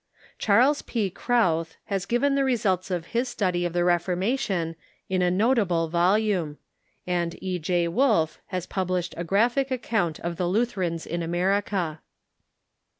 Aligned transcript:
Charles 0.39 0.81
P. 0.81 1.11
Krauth 1.11 1.75
lias 1.87 2.07
given 2.07 2.33
the 2.33 2.43
results 2.43 2.89
of 2.89 3.05
his 3.13 3.29
study 3.29 3.65
of 3.65 3.73
the 3.73 3.83
Reformation 3.83 4.75
in 5.09 5.21
a 5.21 5.29
nota 5.29 5.63
ble 5.63 5.89
volume, 5.89 6.57
and 7.05 7.35
E. 7.39 7.59
J. 7.59 7.87
Wolf 7.87 8.39
has 8.47 8.65
published 8.65 9.13
a 9.15 9.23
graphic 9.23 9.69
account 9.69 10.19
of 10.21 10.37
the 10.37 10.47
Lutherans 10.47 11.05
in 11.05 11.21
America. 11.21 12.01